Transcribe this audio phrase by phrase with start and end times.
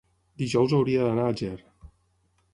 [0.41, 1.53] dijous hauria d'anar a Ger.